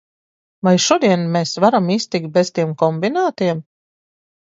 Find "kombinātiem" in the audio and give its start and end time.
2.79-3.63